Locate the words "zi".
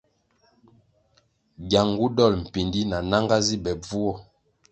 3.47-3.55